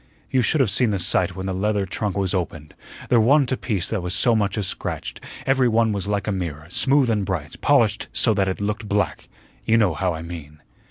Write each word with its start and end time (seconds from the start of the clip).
"You 0.31 0.41
should 0.41 0.61
have 0.61 0.71
seen 0.71 0.89
the 0.89 0.97
sight 0.97 1.35
when 1.35 1.45
the 1.45 1.53
leather 1.53 1.85
trunk 1.85 2.17
was 2.17 2.33
opened. 2.33 2.73
There 3.09 3.19
wa'n't 3.21 3.51
a 3.51 3.55
piece 3.55 3.87
that 3.91 4.01
was 4.01 4.15
so 4.15 4.35
much 4.35 4.57
as 4.57 4.65
scratched; 4.65 5.23
every 5.45 5.67
one 5.67 5.91
was 5.91 6.07
like 6.07 6.25
a 6.25 6.31
mirror, 6.31 6.65
smooth 6.71 7.11
and 7.11 7.23
bright, 7.23 7.61
polished 7.61 8.07
so 8.11 8.33
that 8.33 8.47
it 8.47 8.59
looked 8.59 8.89
black 8.89 9.29
you 9.63 9.77
know 9.77 9.93
how 9.93 10.15
I 10.15 10.23
mean." 10.23 10.59